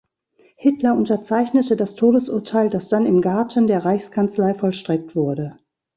[0.55, 5.59] Hitler unterzeichnete das Todesurteil, das dann im Garten der Reichskanzlei vollstreckt wurde.